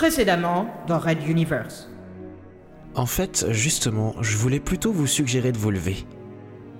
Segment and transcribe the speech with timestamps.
[0.00, 1.90] Précédemment dans Red Universe.
[2.94, 6.06] En fait, justement, je voulais plutôt vous suggérer de vous lever.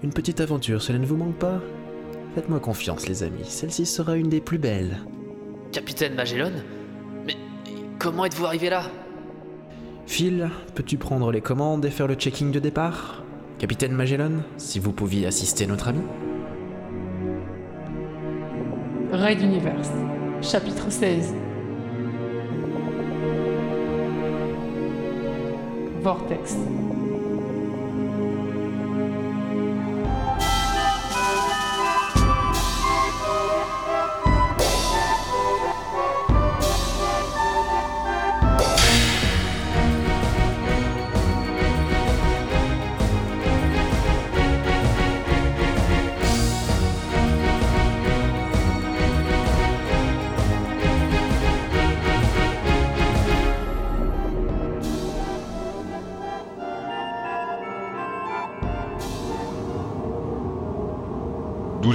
[0.02, 1.60] Une petite aventure, cela ne vous manque pas?
[2.34, 4.96] Faites-moi confiance, les amis, celle-ci sera une des plus belles.
[5.70, 6.50] Capitaine Magellan
[7.26, 7.36] Mais
[7.98, 8.84] comment êtes-vous arrivé là?
[10.06, 13.22] Phil, peux-tu prendre les commandes et faire le checking de départ?
[13.58, 16.00] Capitaine Magellan, si vous pouviez assister notre ami
[19.12, 19.90] Raid Universe,
[20.40, 21.34] chapitre 16.
[26.02, 26.89] Vortex.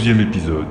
[0.08, 0.68] Épisode.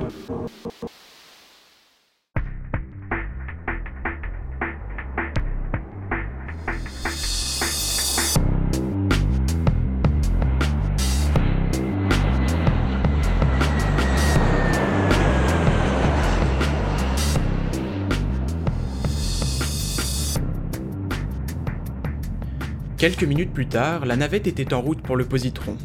[22.97, 25.75] Quelques minutes plus tard, la navette était en route pour le positron.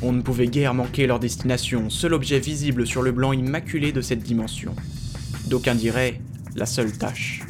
[0.00, 4.00] On ne pouvait guère manquer leur destination, seul objet visible sur le blanc immaculé de
[4.00, 4.74] cette dimension.
[5.48, 6.20] D'aucuns diraient
[6.54, 7.42] la seule tâche.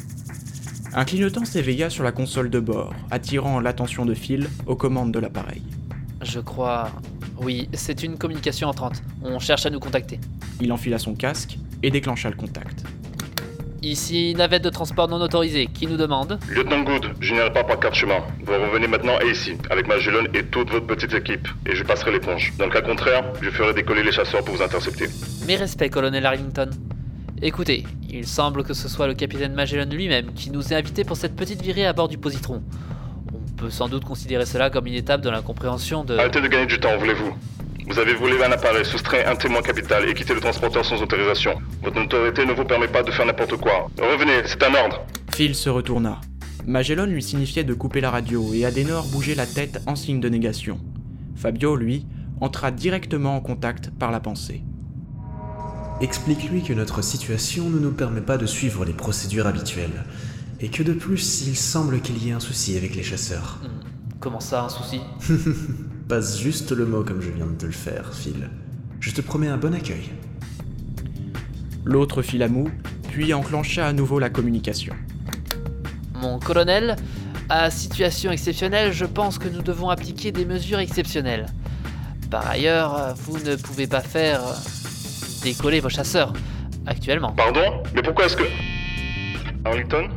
[0.93, 5.19] Un clignotant s'éveilla sur la console de bord, attirant l'attention de Phil aux commandes de
[5.19, 5.61] l'appareil.
[6.23, 6.89] Je crois.
[7.39, 9.03] Oui, c'est une communication entrante.
[9.21, 10.19] On cherche à nous contacter.
[10.59, 12.83] Il enfila son casque et déclencha le contact.
[13.81, 15.67] Ici, navette de transport non autorisée.
[15.67, 18.21] Qui nous demande Lieutenant Good, je n'irai pas par quatre chemins.
[18.45, 22.11] Vous revenez maintenant à ici, avec Magellan et toute votre petite équipe, et je passerai
[22.11, 22.51] l'éponge.
[22.57, 25.05] Dans le cas contraire, je ferai décoller les chasseurs pour vous intercepter.
[25.47, 26.69] Mes respects, colonel Arlington.
[27.41, 31.15] Écoutez, il semble que ce soit le capitaine Magellan lui-même qui nous ait invités pour
[31.15, 32.61] cette petite virée à bord du positron.
[33.33, 36.17] On peut sans doute considérer cela comme une étape de l'incompréhension de...
[36.17, 37.33] Arrêtez de gagner du temps, voulez-vous?
[37.89, 41.55] Vous avez volé un appareil, soustrait un témoin capital et quitté le transporteur sans autorisation.
[41.81, 43.89] Votre notoriété ne vous permet pas de faire n'importe quoi.
[43.99, 45.01] Revenez, c'est un ordre.
[45.33, 46.21] Phil se retourna.
[46.67, 50.29] Magellan lui signifiait de couper la radio et Adenor bougeait la tête en signe de
[50.29, 50.79] négation.
[51.35, 52.05] Fabio, lui,
[52.41, 54.61] entra directement en contact par la pensée.
[55.99, 60.05] Explique-lui que notre situation ne nous permet pas de suivre les procédures habituelles,
[60.61, 63.59] et que de plus, il semble qu'il y ait un souci avec les chasseurs.
[63.63, 65.01] Hmm, Comment ça, un souci?
[66.09, 68.49] Passe juste le mot comme je viens de te le faire, Phil.
[68.99, 70.09] Je te promets un bon accueil.
[71.85, 72.71] L'autre fit la moue,
[73.11, 74.95] puis enclencha à nouveau la communication.
[76.15, 76.95] Mon colonel,
[77.47, 81.45] à situation exceptionnelle, je pense que nous devons appliquer des mesures exceptionnelles.
[82.31, 84.41] Par ailleurs, vous ne pouvez pas faire
[85.43, 86.33] décoller vos chasseurs
[86.87, 87.33] actuellement.
[87.33, 87.83] Pardon?
[87.93, 88.45] Mais pourquoi est-ce que...
[89.63, 90.09] Arlington?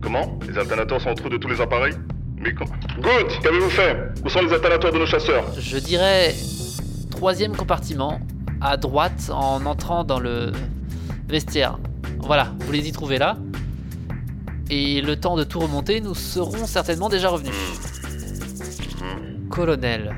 [0.00, 0.38] Comment?
[0.48, 1.94] Les alternateurs sont en trou de tous les appareils?
[2.40, 2.74] Mais comment...
[3.00, 3.96] Good Qu'avez-vous fait?
[4.24, 5.44] Où sont les alternateurs de nos chasseurs?
[5.58, 6.34] Je dirais
[7.10, 8.20] troisième compartiment,
[8.60, 10.52] à droite en entrant dans le
[11.28, 11.78] vestiaire.
[12.20, 13.36] Voilà, vous les y trouvez là.
[14.70, 17.54] Et le temps de tout remonter, nous serons certainement déjà revenus.
[19.50, 20.14] Colonel,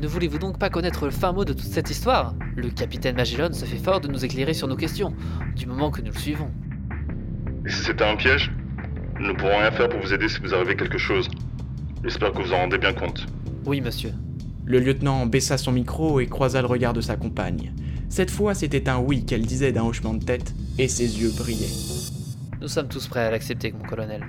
[0.00, 2.34] ne voulez-vous donc pas connaître le fin mot de toute cette histoire?
[2.56, 5.12] Le capitaine Magellan se fait fort de nous éclairer sur nos questions,
[5.56, 6.50] du moment que nous le suivons.
[7.66, 8.52] Et si c'était un piège?
[9.18, 11.28] Nous ne pourrons rien faire pour vous aider si vous arrivez quelque chose.
[12.04, 13.26] J'espère que vous en rendez bien compte.
[13.66, 14.12] Oui, monsieur.
[14.64, 17.72] Le lieutenant baissa son micro et croisa le regard de sa compagne.
[18.08, 21.66] Cette fois, c'était un oui qu'elle disait d'un hochement de tête, et ses yeux brillaient.
[22.60, 24.24] Nous sommes tous prêts à l'accepter, mon colonel.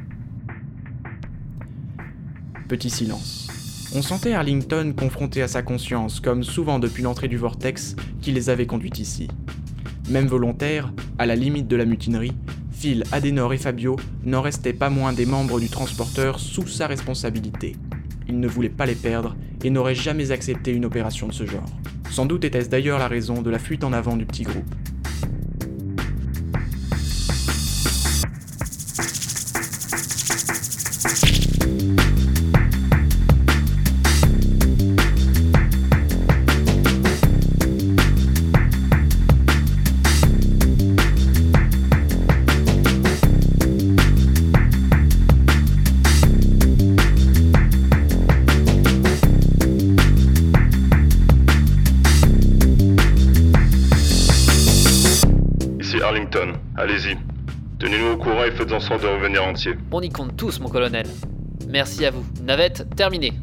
[2.68, 3.48] Petit silence.
[3.96, 8.50] On sentait Arlington confronté à sa conscience, comme souvent depuis l'entrée du vortex qui les
[8.50, 9.28] avait conduits ici.
[10.10, 12.34] Même volontaire, à la limite de la mutinerie,
[12.80, 17.76] Phil, Adenor et Fabio n'en restaient pas moins des membres du transporteur sous sa responsabilité.
[18.30, 21.70] Il ne voulait pas les perdre et n'aurait jamais accepté une opération de ce genre.
[22.10, 24.74] Sans doute était-ce d'ailleurs la raison de la fuite en avant du petit groupe.
[56.78, 57.18] Allez-y.
[57.80, 59.76] Tenez-nous au courant et faites en sorte de revenir entier.
[59.92, 61.08] On y compte tous, mon colonel.
[61.68, 62.24] Merci à vous.
[62.44, 63.34] Navette terminée.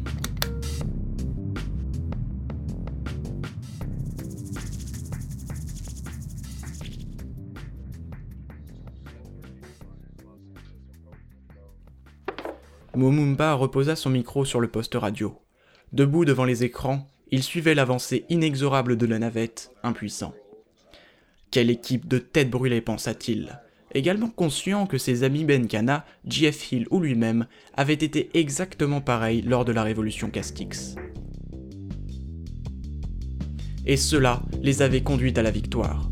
[12.95, 15.39] Momumba reposa son micro sur le poste radio.
[15.93, 20.33] Debout devant les écrans, il suivait l'avancée inexorable de la navette, impuissant.
[21.57, 23.59] Quelle équipe de têtes brûlées pensa-t-il,
[23.95, 29.65] également conscient que ses amis Benkana, JF Hill ou lui-même avaient été exactement pareils lors
[29.65, 30.93] de la révolution Castix.
[33.87, 36.11] Et cela les avait conduits à la victoire.